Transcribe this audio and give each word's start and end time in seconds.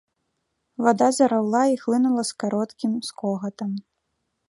Вада 0.85 1.09
зараўла 1.17 1.63
і 1.73 1.77
хлынула 1.83 2.23
з 2.33 2.41
кароткім 2.45 2.91
скогатам. 3.11 3.71